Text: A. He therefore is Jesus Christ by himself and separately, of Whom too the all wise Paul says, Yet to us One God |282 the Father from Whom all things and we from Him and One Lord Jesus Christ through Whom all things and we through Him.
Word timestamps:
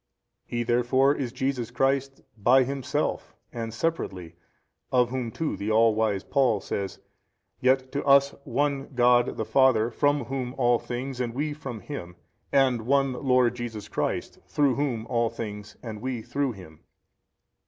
A. 0.01 0.49
He 0.55 0.63
therefore 0.63 1.13
is 1.13 1.31
Jesus 1.31 1.69
Christ 1.69 2.23
by 2.35 2.63
himself 2.63 3.35
and 3.53 3.71
separately, 3.71 4.33
of 4.91 5.11
Whom 5.11 5.29
too 5.29 5.55
the 5.55 5.69
all 5.69 5.93
wise 5.93 6.23
Paul 6.23 6.59
says, 6.59 6.97
Yet 7.59 7.91
to 7.91 8.03
us 8.03 8.33
One 8.43 8.89
God 8.95 9.27
|282 9.27 9.37
the 9.37 9.45
Father 9.45 9.91
from 9.91 10.25
Whom 10.25 10.55
all 10.57 10.79
things 10.79 11.21
and 11.21 11.35
we 11.35 11.53
from 11.53 11.81
Him 11.81 12.15
and 12.51 12.87
One 12.87 13.13
Lord 13.13 13.53
Jesus 13.53 13.87
Christ 13.87 14.39
through 14.47 14.73
Whom 14.73 15.05
all 15.05 15.29
things 15.29 15.77
and 15.83 16.01
we 16.01 16.23
through 16.23 16.53
Him. 16.53 16.79